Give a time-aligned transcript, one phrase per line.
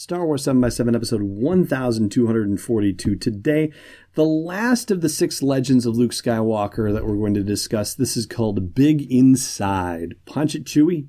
[0.00, 3.16] Star Wars 7x7, episode 1242.
[3.16, 3.70] Today,
[4.14, 7.92] the last of the six legends of Luke Skywalker that we're going to discuss.
[7.92, 10.14] This is called Big Inside.
[10.24, 11.06] Punch it, Chewie.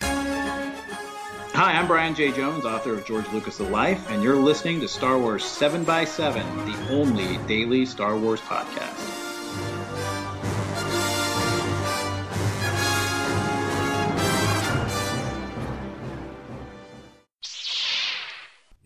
[0.00, 2.32] Hi, I'm Brian J.
[2.32, 6.34] Jones, author of George Lucas' The Life, and you're listening to Star Wars 7x7,
[6.66, 9.25] the only daily Star Wars podcast.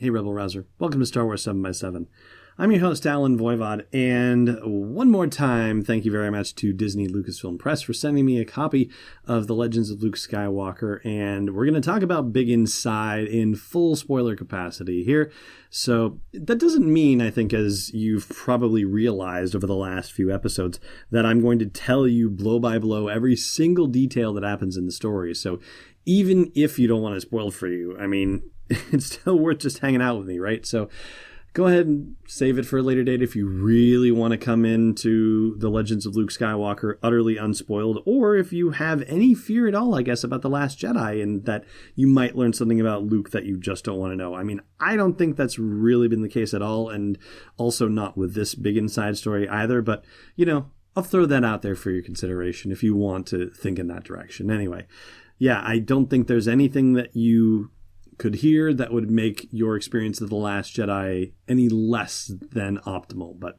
[0.00, 0.64] Hey, Rebel Rouser.
[0.78, 2.06] Welcome to Star Wars 7x7.
[2.56, 7.06] I'm your host, Allen Voivod, and one more time, thank you very much to Disney
[7.06, 8.90] Lucasfilm Press for sending me a copy
[9.26, 13.54] of The Legends of Luke Skywalker, and we're going to talk about Big Inside in
[13.54, 15.30] full spoiler capacity here.
[15.70, 20.80] So, that doesn't mean, I think, as you've probably realized over the last few episodes,
[21.10, 24.86] that I'm going to tell you blow by blow every single detail that happens in
[24.86, 25.34] the story.
[25.34, 25.60] So,
[26.06, 29.78] even if you don't want to spoil for you, I mean, it's still worth just
[29.78, 30.64] hanging out with me, right?
[30.64, 30.88] So
[31.52, 34.64] go ahead and save it for a later date if you really want to come
[34.64, 39.74] into the Legends of Luke Skywalker utterly unspoiled, or if you have any fear at
[39.74, 41.64] all, I guess, about The Last Jedi and that
[41.96, 44.34] you might learn something about Luke that you just don't want to know.
[44.34, 47.18] I mean, I don't think that's really been the case at all, and
[47.56, 50.04] also not with this big inside story either, but,
[50.36, 53.78] you know, I'll throw that out there for your consideration if you want to think
[53.78, 54.50] in that direction.
[54.50, 54.86] Anyway,
[55.40, 57.70] yeah, I don't think there's anything that you
[58.18, 63.40] could hear that would make your experience of The Last Jedi any less than optimal.
[63.40, 63.58] But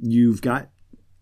[0.00, 0.70] you've got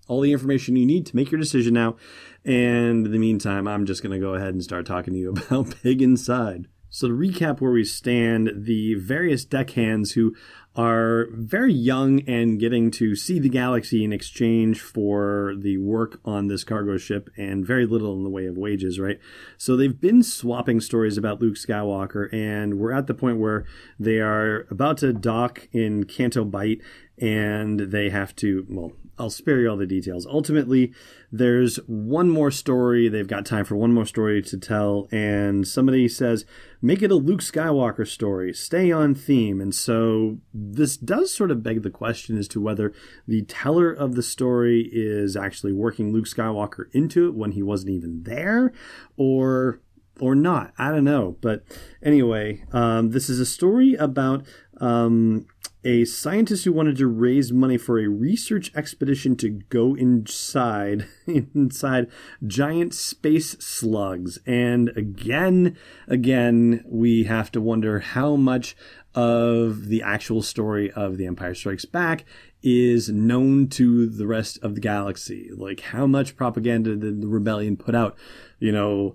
[0.06, 1.97] all the information you need to make your decision now.
[2.44, 5.30] And in the meantime, I'm just going to go ahead and start talking to you
[5.50, 6.69] about Big Inside.
[6.91, 10.36] So, to recap where we stand, the various deckhands who
[10.77, 16.49] are very young and getting to see the galaxy in exchange for the work on
[16.49, 19.19] this cargo ship and very little in the way of wages, right?
[19.57, 23.65] So, they've been swapping stories about Luke Skywalker, and we're at the point where
[23.99, 26.81] they are about to dock in Canto Bight
[27.19, 30.27] and they have to, well, I'll spare you all the details.
[30.27, 30.92] Ultimately,
[31.33, 33.08] there's one more story.
[33.08, 36.45] They've got time for one more story to tell, and somebody says,
[36.83, 38.52] make it a Luke Skywalker story.
[38.52, 39.61] Stay on theme.
[39.61, 42.92] And so this does sort of beg the question as to whether
[43.27, 47.92] the teller of the story is actually working Luke Skywalker into it when he wasn't
[47.92, 48.73] even there,
[49.17, 49.80] or
[50.20, 50.73] or not.
[50.79, 51.36] I don't know.
[51.41, 51.64] But
[52.02, 54.46] anyway, um, this is a story about
[54.80, 55.46] um,
[55.86, 62.08] a scientist who wanted to raise money for a research expedition to go inside inside
[62.45, 64.41] giant space slugs.
[64.45, 68.77] And again again we have to wonder how much
[69.14, 72.24] of the actual story of the empire strikes back
[72.64, 75.51] is known to the rest of the galaxy.
[75.57, 78.17] Like how much propaganda did the rebellion put out?
[78.58, 79.14] You know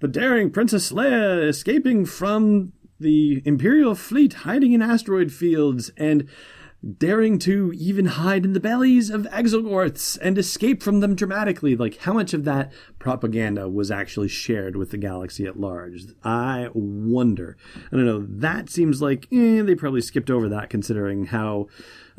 [0.00, 6.28] the daring Princess Leia escaping from the Imperial fleet hiding in asteroid fields and
[6.98, 11.74] daring to even hide in the bellies of exogorths and escape from them dramatically.
[11.74, 16.04] Like, how much of that propaganda was actually shared with the galaxy at large?
[16.22, 17.56] I wonder.
[17.90, 18.26] I don't know.
[18.28, 21.66] That seems like eh, they probably skipped over that considering how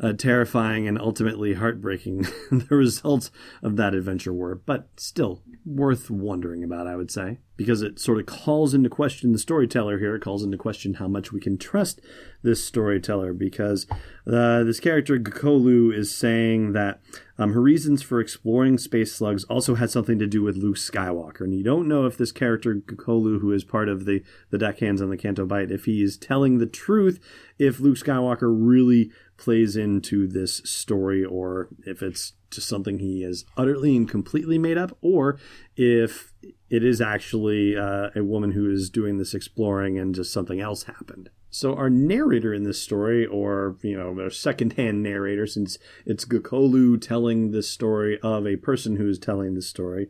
[0.00, 3.30] uh, terrifying and ultimately heartbreaking the results
[3.62, 8.20] of that adventure were, but still worth wondering about, I would say, because it sort
[8.20, 10.14] of calls into question the storyteller here.
[10.14, 12.00] It calls into question how much we can trust
[12.40, 13.84] this storyteller because
[14.26, 17.00] uh, this character, Gokolu, is saying that
[17.36, 21.40] um, her reasons for exploring space slugs also had something to do with Luke Skywalker.
[21.40, 25.02] And you don't know if this character, Gokolu, who is part of the, the deckhands
[25.02, 27.18] on the Canto Bight, if he is telling the truth,
[27.58, 33.44] if Luke Skywalker really plays into this story or if it's just something he has
[33.56, 35.38] utterly and completely made up or
[35.76, 36.32] if
[36.70, 40.84] it is actually uh, a woman who is doing this exploring and just something else
[40.84, 41.30] happened.
[41.50, 47.00] So our narrator in this story, or you know, a secondhand narrator, since it's Gokolu
[47.00, 50.08] telling this story of a person who is telling this story,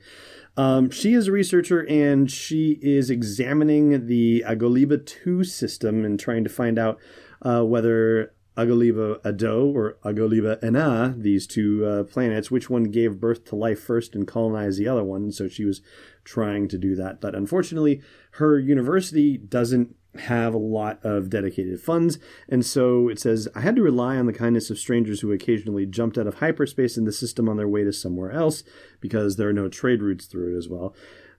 [0.56, 6.42] um, she is a researcher and she is examining the Agoliba 2 system and trying
[6.42, 6.98] to find out
[7.42, 13.44] uh, whether Agoliba Ado or Agoliba Ena, these two uh, planets, which one gave birth
[13.46, 15.30] to life first and colonized the other one.
[15.30, 15.80] So she was
[16.24, 17.20] trying to do that.
[17.20, 18.02] But unfortunately,
[18.32, 22.18] her university doesn't have a lot of dedicated funds.
[22.48, 25.86] And so it says, I had to rely on the kindness of strangers who occasionally
[25.86, 28.64] jumped out of hyperspace in the system on their way to somewhere else
[29.00, 30.94] because there are no trade routes through it as well.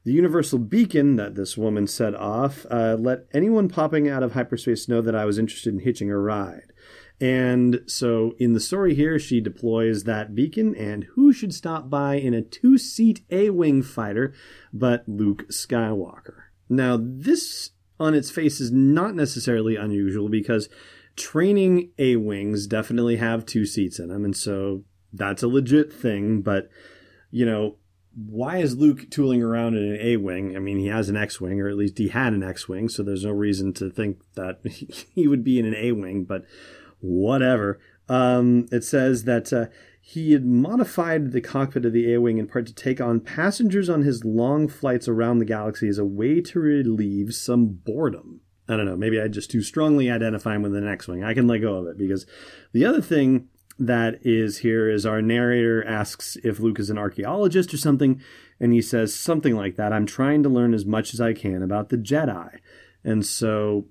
[0.05, 4.87] The universal beacon that this woman set off uh, let anyone popping out of hyperspace
[4.87, 6.71] know that I was interested in hitching a ride.
[7.21, 12.15] And so in the story here, she deploys that beacon, and who should stop by
[12.15, 14.33] in a two seat A Wing fighter
[14.71, 16.43] but Luke Skywalker?
[16.69, 20.69] Now, this on its face is not necessarily unusual because
[21.17, 26.41] training A wings definitely have two seats in them, and so that's a legit thing.
[26.41, 26.69] But
[27.31, 27.75] you know,
[28.15, 30.55] why is Luke tooling around in an A wing?
[30.55, 32.87] I mean, he has an X wing, or at least he had an X wing,
[32.87, 34.61] so there's no reason to think that
[35.13, 36.23] he would be in an A wing.
[36.23, 36.45] But
[36.99, 37.79] whatever.
[38.07, 39.67] Um, it says that uh,
[40.01, 43.89] he had modified the cockpit of the A Wing in part to take on passengers
[43.89, 48.41] on his long flights around the galaxy as a way to relieve some boredom.
[48.67, 51.23] I don't know, maybe I just too strongly identify him with the X Wing.
[51.23, 52.25] I can let go of it because
[52.71, 53.49] the other thing
[53.79, 58.21] that is here is our narrator asks if Luke is an archaeologist or something,
[58.59, 61.63] and he says something like that I'm trying to learn as much as I can
[61.63, 62.59] about the Jedi.
[63.03, 63.85] And so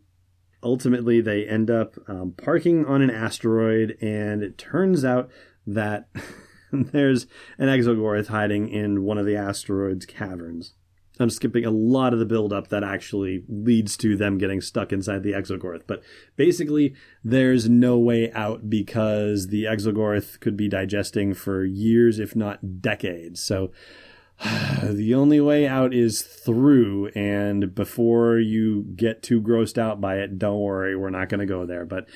[0.62, 5.30] ultimately they end up um, parking on an asteroid, and it turns out
[5.66, 6.08] that
[6.72, 7.26] there's
[7.58, 10.74] an Exogorth hiding in one of the asteroid's caverns.
[11.20, 15.22] I'm skipping a lot of the buildup that actually leads to them getting stuck inside
[15.22, 15.82] the Exogorth.
[15.86, 16.02] But
[16.36, 16.94] basically,
[17.24, 23.40] there's no way out because the Exogorth could be digesting for years, if not decades.
[23.40, 23.72] So
[24.82, 27.08] the only way out is through.
[27.14, 31.46] And before you get too grossed out by it, don't worry, we're not going to
[31.46, 31.84] go there.
[31.84, 32.08] But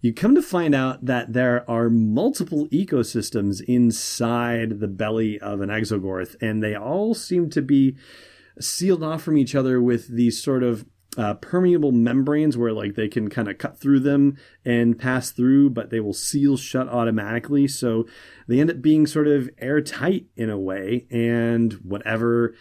[0.00, 5.70] you come to find out that there are multiple ecosystems inside the belly of an
[5.70, 7.96] exogorth, and they all seem to be
[8.60, 10.84] sealed off from each other with these sort of
[11.16, 15.70] uh, permeable membranes where like they can kind of cut through them and pass through,
[15.70, 17.68] but they will seal shut automatically.
[17.68, 18.06] So
[18.48, 22.54] they end up being sort of airtight in a way, and whatever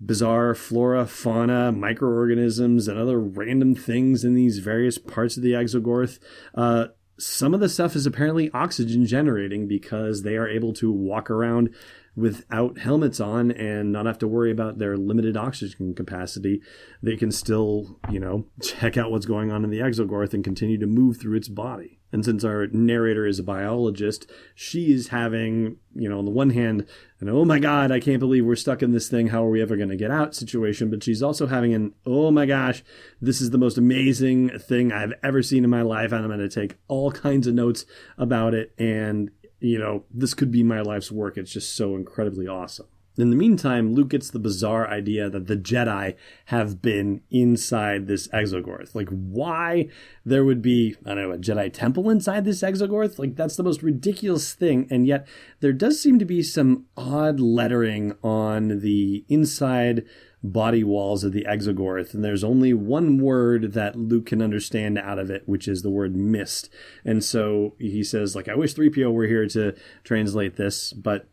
[0.00, 6.18] bizarre flora, fauna, microorganisms, and other random things in these various parts of the exogorth.
[6.54, 6.86] Uh,
[7.18, 11.72] some of the stuff is apparently oxygen generating because they are able to walk around
[12.16, 16.60] without helmets on and not have to worry about their limited oxygen capacity.
[17.02, 20.78] They can still, you know, check out what's going on in the exogorth and continue
[20.78, 22.00] to move through its body.
[22.12, 26.86] And since our narrator is a biologist, she's having, you know, on the one hand,
[27.18, 29.28] an oh my God, I can't believe we're stuck in this thing.
[29.28, 30.90] How are we ever going to get out situation?
[30.90, 32.84] But she's also having an oh my gosh,
[33.20, 36.12] this is the most amazing thing I've ever seen in my life.
[36.12, 37.84] And I'm going to take all kinds of notes
[38.16, 38.72] about it.
[38.78, 39.32] And,
[39.64, 41.38] you know, this could be my life's work.
[41.38, 42.86] It's just so incredibly awesome.
[43.16, 46.16] In the meantime, Luke gets the bizarre idea that the Jedi
[46.46, 48.92] have been inside this Exogorth.
[48.94, 49.88] Like, why
[50.24, 53.20] there would be, I don't know, a Jedi temple inside this Exogorth?
[53.20, 54.88] Like, that's the most ridiculous thing.
[54.90, 55.28] And yet,
[55.60, 60.04] there does seem to be some odd lettering on the inside
[60.44, 62.12] body walls of the Exogorth.
[62.12, 65.90] And there's only one word that Luke can understand out of it, which is the
[65.90, 66.68] word mist.
[67.02, 69.74] And so he says, like, I wish 3PO were here to
[70.04, 71.26] translate this, but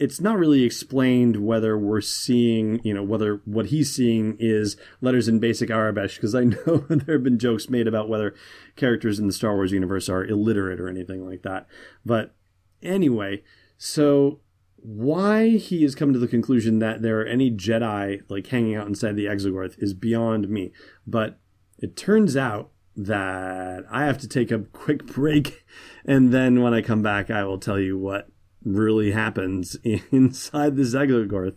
[0.00, 5.28] it's not really explained whether we're seeing, you know, whether what he's seeing is letters
[5.28, 8.34] in basic Aurebesh, because I know there have been jokes made about whether
[8.74, 11.68] characters in the Star Wars universe are illiterate or anything like that.
[12.04, 12.34] But
[12.82, 13.44] anyway,
[13.78, 14.40] so
[14.82, 18.86] why he has come to the conclusion that there are any Jedi like hanging out
[18.86, 20.72] inside the Exogorth is beyond me.
[21.06, 21.38] But
[21.78, 25.64] it turns out that I have to take a quick break,
[26.04, 28.28] and then when I come back, I will tell you what
[28.64, 31.56] really happens inside the Exogorth.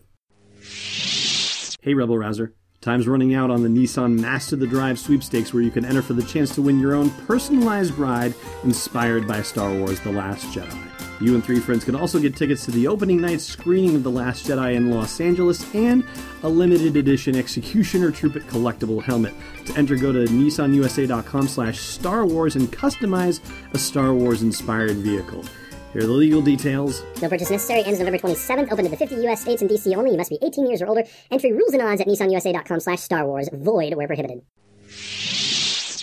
[1.82, 2.54] Hey, Rebel Rouser.
[2.80, 6.14] Time's running out on the Nissan Master the Drive sweepstakes, where you can enter for
[6.14, 8.34] the chance to win your own personalized ride
[8.66, 10.93] inspired by Star Wars The Last Jedi.
[11.22, 14.12] You and three friends can also get tickets to the opening night screening of The
[14.12, 16.04] Last Jedi in Los Angeles and
[16.42, 19.34] a limited edition Executioner Trooper collectible helmet.
[19.66, 23.40] To enter, go to nissanusa.com slash Star Wars and customize
[23.74, 25.46] a Star Wars inspired vehicle.
[25.94, 27.04] Here are the legal details.
[27.22, 27.84] No purchase necessary.
[27.84, 28.72] Ends November 27th.
[28.72, 29.42] Open to the 50 U.S.
[29.42, 29.94] states and D.C.
[29.94, 30.12] only.
[30.12, 31.04] You must be 18 years or older.
[31.30, 33.48] Entry rules and odds at nissanusa.com slash Star Wars.
[33.54, 34.42] Void where prohibited.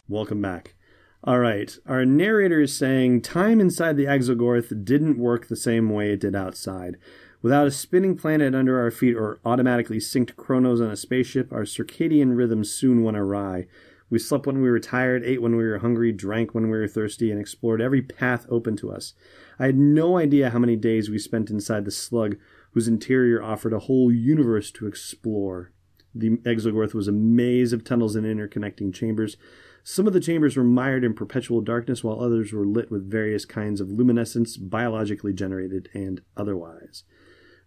[0.08, 0.74] Welcome back.
[1.22, 1.76] All right.
[1.86, 6.34] Our narrator is saying time inside the Exogorth didn't work the same way it did
[6.34, 6.96] outside.
[7.42, 11.64] Without a spinning planet under our feet or automatically synced chronos on a spaceship, our
[11.64, 13.66] circadian rhythms soon went awry.
[14.08, 16.88] We slept when we were tired, ate when we were hungry, drank when we were
[16.88, 19.12] thirsty, and explored every path open to us.
[19.58, 22.36] I had no idea how many days we spent inside the slug,
[22.72, 25.70] whose interior offered a whole universe to explore.
[26.14, 29.36] The Exogorth was a maze of tunnels and interconnecting chambers.
[29.82, 33.44] Some of the chambers were mired in perpetual darkness, while others were lit with various
[33.44, 37.04] kinds of luminescence, biologically generated and otherwise.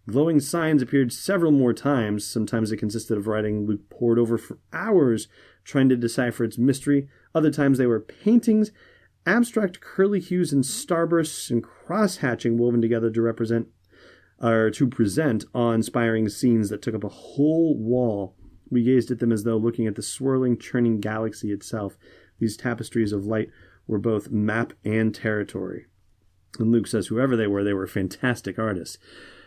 [0.07, 2.25] Glowing signs appeared several more times.
[2.25, 5.27] Sometimes it consisted of writing Luke pored over for hours,
[5.63, 7.07] trying to decipher its mystery.
[7.33, 8.71] Other times they were paintings
[9.25, 13.67] abstract curly hues and starbursts and cross hatching woven together to represent
[14.41, 18.35] or to present awe inspiring scenes that took up a whole wall
[18.73, 21.97] We gazed at them as though looking at the swirling, churning galaxy itself.
[22.39, 23.49] These tapestries of light
[23.87, 25.85] were both map and territory.
[26.57, 28.97] And Luke says, whoever they were, they were fantastic artists.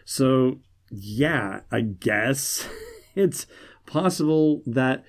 [0.05, 2.69] So, yeah, I guess
[3.15, 3.47] it's
[3.85, 5.05] possible that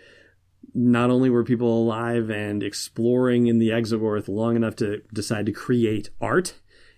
[0.73, 5.51] not only were people alive and exploring in the Exogorth long enough to decide to
[5.51, 6.55] create art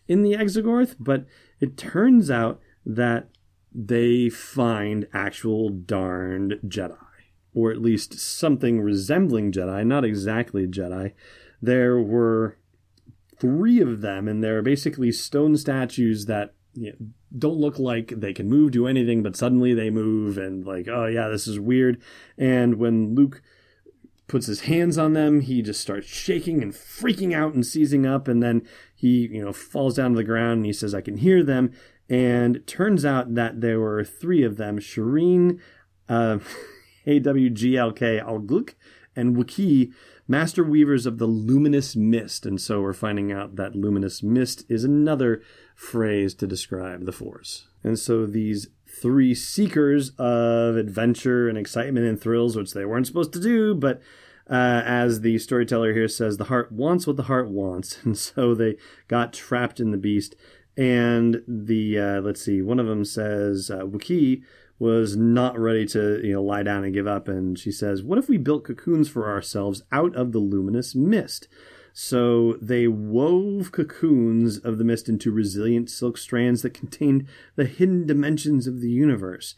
[0.08, 1.26] in the Exogorth, but
[1.60, 3.30] it turns out that
[3.74, 6.98] they find actual darned Jedi,
[7.54, 11.14] or at least something resembling Jedi, not exactly Jedi.
[11.62, 12.58] There were
[13.38, 18.34] three of them, and they're basically stone statues that you know, don't look like they
[18.34, 22.02] can move, do anything, but suddenly they move, and like, oh yeah, this is weird.
[22.38, 23.42] And when Luke
[24.28, 28.28] puts his hands on them, he just starts shaking and freaking out and seizing up,
[28.28, 28.62] and then
[28.96, 31.72] he, you know, falls down to the ground and he says, I can hear them.
[32.10, 35.60] And turns out that there were three of them Shireen,
[36.08, 36.40] uh,
[37.10, 38.76] AWGLK Algluk,
[39.16, 39.92] and Wookiee,
[40.28, 42.46] master weavers of the luminous mist.
[42.46, 45.42] And so we're finding out that luminous mist is another
[45.76, 47.68] phrase to describe the Force.
[47.84, 53.34] And so these three seekers of adventure and excitement and thrills, which they weren't supposed
[53.34, 54.02] to do, but
[54.50, 58.00] uh, as the storyteller here says, the heart wants what the heart wants.
[58.04, 60.36] And so they got trapped in the beast.
[60.78, 63.86] And the, uh, let's see, one of them says, uh,
[64.80, 67.28] was not ready to, you know, lie down and give up.
[67.28, 71.48] And she says, What if we built cocoons for ourselves out of the luminous mist?
[71.92, 78.06] So they wove cocoons of the mist into resilient silk strands that contained the hidden
[78.06, 79.56] dimensions of the universe.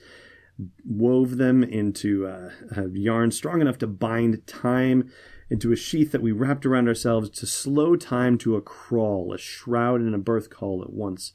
[0.83, 2.51] Wove them into a
[2.93, 5.11] yarn strong enough to bind time
[5.51, 9.37] into a sheath that we wrapped around ourselves to slow time to a crawl, a
[9.37, 11.33] shroud and a birth caul at once.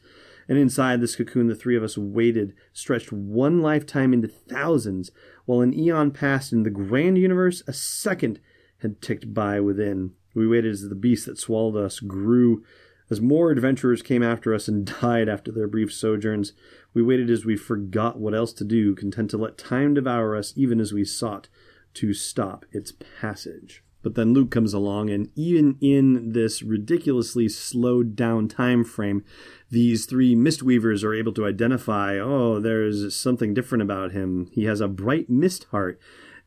[0.48, 5.10] And inside this cocoon, the three of us waited, stretched one lifetime into thousands,
[5.44, 8.40] while an eon passed in the grand universe, a second
[8.78, 10.12] had ticked by within.
[10.34, 12.62] We waited as the beast that swallowed us grew,
[13.10, 16.52] as more adventurers came after us and died after their brief sojourns.
[16.94, 20.52] We waited as we forgot what else to do, content to let time devour us
[20.56, 21.48] even as we sought
[21.94, 23.82] to stop its passage.
[24.02, 29.24] But then Luke comes along, and even in this ridiculously slowed down time frame,
[29.70, 34.48] these three mistweavers are able to identify oh, there's something different about him.
[34.52, 35.98] He has a bright mist heart,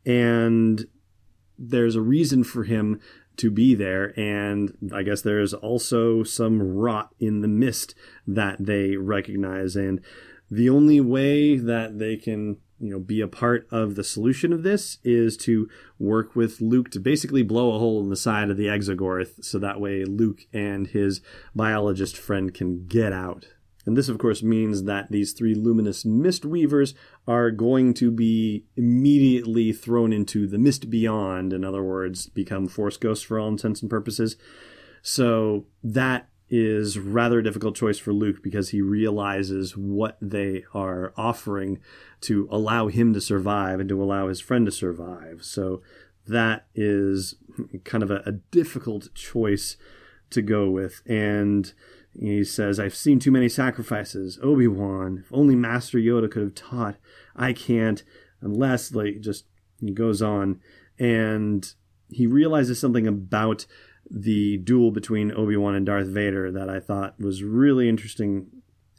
[0.05, 0.87] and
[1.57, 3.01] there's a reason for him
[3.39, 4.17] to be there.
[4.19, 7.95] And I guess there's also some rot in the mist
[8.27, 9.75] that they recognize.
[9.75, 10.01] And
[10.49, 14.63] the only way that they can you know be a part of the solution of
[14.63, 18.57] this is to work with Luke to basically blow a hole in the side of
[18.57, 21.21] the Exogorth so that way Luke and his
[21.55, 23.47] biologist friend can get out
[23.89, 26.93] and this, of course, means that these three luminous mist weavers
[27.27, 31.53] are going to be immediately thrown into the mist beyond.
[31.53, 34.35] In other words, become force ghosts for all intents and purposes.
[35.01, 41.13] So that is rather a difficult choice for Luke because he realizes what they are
[41.15, 41.79] offering
[42.21, 45.43] to allow him to survive and to allow his friend to survive.
[45.43, 45.81] So
[46.27, 47.35] that is
[47.83, 49.77] kind of a, a difficult choice
[50.31, 51.01] to go with.
[51.05, 51.71] And
[52.19, 54.39] he says, I've seen too many sacrifices.
[54.41, 56.95] Obi Wan, if only Master Yoda could have taught.
[57.35, 58.03] I can't,
[58.41, 59.45] unless, like, just
[59.79, 60.59] he goes on.
[60.97, 61.71] And
[62.09, 63.65] he realizes something about
[64.09, 68.47] the duel between Obi Wan and Darth Vader that I thought was really interesting.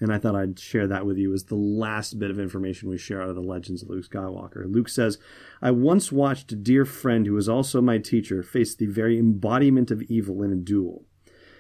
[0.03, 2.97] And I thought I'd share that with you as the last bit of information we
[2.97, 4.65] share out of the legends of Luke Skywalker.
[4.67, 5.19] Luke says,
[5.61, 9.91] I once watched a dear friend who was also my teacher face the very embodiment
[9.91, 11.05] of evil in a duel.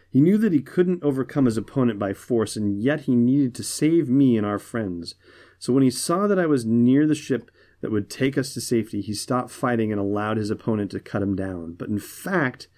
[0.08, 3.62] He knew that he couldn't overcome his opponent by force, and yet he needed to
[3.62, 5.14] save me and our friends.
[5.58, 8.60] So when he saw that I was near the ship that would take us to
[8.60, 11.74] safety, he stopped fighting and allowed his opponent to cut him down.
[11.74, 12.68] But in fact,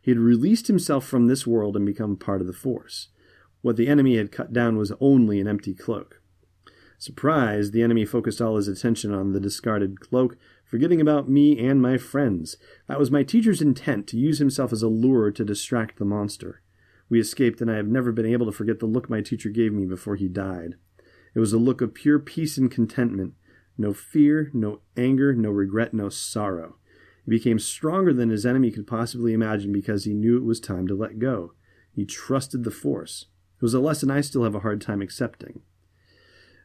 [0.00, 3.08] he had released himself from this world and become part of the force.
[3.62, 6.20] What the enemy had cut down was only an empty cloak.
[6.98, 11.80] Surprised, the enemy focused all his attention on the discarded cloak, forgetting about me and
[11.80, 12.56] my friends.
[12.88, 16.62] That was my teacher's intent, to use himself as a lure to distract the monster.
[17.08, 19.72] We escaped, and I have never been able to forget the look my teacher gave
[19.72, 20.74] me before he died.
[21.34, 23.34] It was a look of pure peace and contentment.
[23.78, 26.76] No fear, no anger, no regret, no sorrow.
[27.30, 30.96] Became stronger than his enemy could possibly imagine because he knew it was time to
[30.96, 31.52] let go.
[31.94, 33.26] He trusted the force.
[33.54, 35.62] It was a lesson I still have a hard time accepting.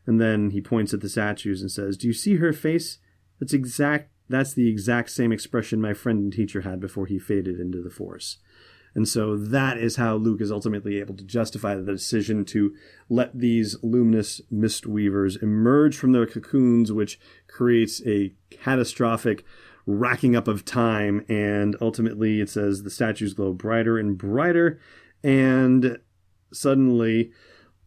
[0.08, 2.98] And then he points at the statues and says, Do you see her face?
[3.40, 7.60] That's exact that's the exact same expression my friend and teacher had before he faded
[7.60, 8.40] into the force.
[8.96, 12.74] And so that is how Luke is ultimately able to justify the decision to
[13.08, 19.46] let these luminous mist weavers emerge from their cocoons, which creates a catastrophic
[19.86, 21.26] racking up of time.
[21.30, 24.80] And ultimately, it says the statues glow brighter and brighter.
[25.24, 26.00] And
[26.52, 27.32] suddenly,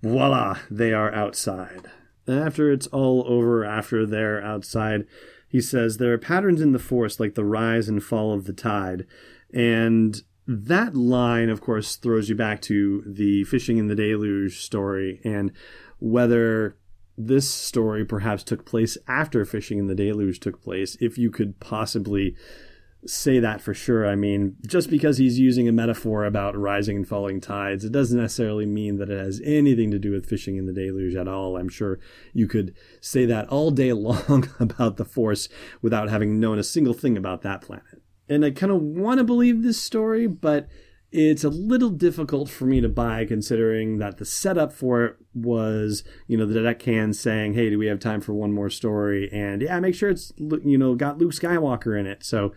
[0.02, 1.90] voila, they are outside.
[2.26, 5.07] After it's all over, after they're outside,
[5.49, 8.52] he says there are patterns in the Force like the rise and fall of the
[8.52, 9.07] tide.
[9.52, 15.21] And that line, of course, throws you back to the fishing in the deluge story
[15.25, 15.52] and
[15.99, 16.76] whether
[17.19, 21.59] this story perhaps took place after fishing in the deluge took place, if you could
[21.61, 22.37] possibly
[23.07, 24.07] say that for sure.
[24.07, 28.21] I mean, just because he's using a metaphor about rising and falling tides, it doesn't
[28.21, 31.57] necessarily mean that it has anything to do with fishing in the deluge at all.
[31.57, 31.99] I'm sure
[32.33, 35.49] you could say that all day long about the Force
[35.83, 39.25] without having known a single thing about that planet and I kind of want to
[39.25, 40.69] believe this story, but
[41.11, 46.05] it's a little difficult for me to buy considering that the setup for it was,
[46.27, 49.62] you know, the deckhand saying, "Hey, do we have time for one more story?" And
[49.62, 52.25] yeah, make sure it's you know got Luke Skywalker in it.
[52.25, 52.53] So,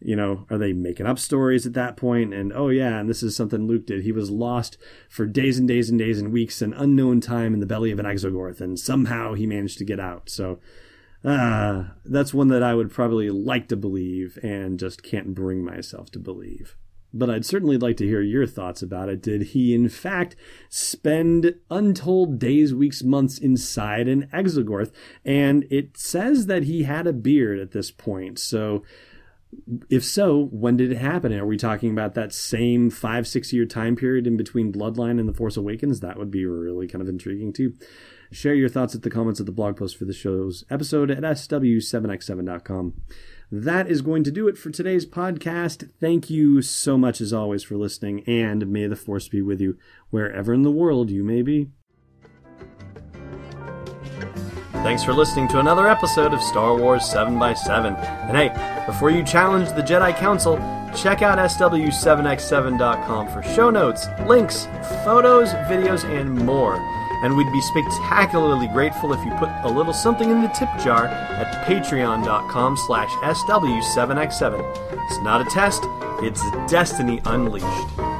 [0.00, 2.32] you know, are they making up stories at that point?
[2.32, 4.04] And oh yeah, and this is something Luke did.
[4.04, 4.78] He was lost
[5.10, 7.98] for days and days and days and weeks, an unknown time in the belly of
[7.98, 10.30] an Exogorth, and somehow he managed to get out.
[10.30, 10.60] So
[11.24, 16.10] uh, that's one that I would probably like to believe and just can't bring myself
[16.12, 16.74] to believe.
[17.14, 19.20] But I'd certainly like to hear your thoughts about it.
[19.22, 20.34] Did he, in fact,
[20.68, 24.92] spend untold days, weeks, months inside an Exogorth?
[25.24, 28.38] And it says that he had a beard at this point.
[28.38, 28.82] So,
[29.90, 31.32] if so, when did it happen?
[31.32, 35.28] Are we talking about that same five, six year time period in between Bloodline and
[35.28, 36.00] The Force Awakens?
[36.00, 37.74] That would be really kind of intriguing, too.
[38.30, 41.22] Share your thoughts at the comments of the blog post for the show's episode at
[41.22, 42.94] sw7x7.com.
[43.54, 45.90] That is going to do it for today's podcast.
[46.00, 49.76] Thank you so much, as always, for listening, and may the force be with you
[50.08, 51.68] wherever in the world you may be.
[54.72, 58.02] Thanks for listening to another episode of Star Wars 7x7.
[58.26, 60.56] And hey, before you challenge the Jedi Council,
[60.96, 64.64] check out SW7x7.com for show notes, links,
[65.04, 66.76] photos, videos, and more
[67.22, 71.06] and we'd be spectacularly grateful if you put a little something in the tip jar
[71.06, 75.04] at patreon.com slash sw7x7.
[75.06, 75.82] It's not a test,
[76.22, 78.12] it's destiny unleashed.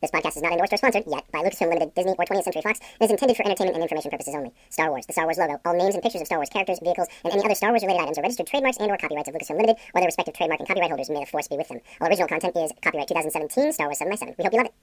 [0.00, 2.62] This podcast is not endorsed or sponsored yet by Lucasfilm Limited, Disney, or 20th Century
[2.62, 4.50] Fox, and is intended for entertainment and information purposes only.
[4.70, 7.06] Star Wars, the Star Wars logo, all names and pictures of Star Wars characters, vehicles,
[7.22, 9.60] and any other Star Wars related items are registered trademarks and or copyrights of Lucasfilm
[9.60, 11.10] Limited or their respective trademark and copyright holders.
[11.10, 11.80] May the force be with them.
[12.00, 14.66] All original content is copyright 2017 Star Wars 7 by 7 We hope you love
[14.66, 14.74] it.